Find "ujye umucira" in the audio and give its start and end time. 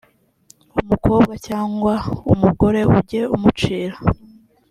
2.95-3.97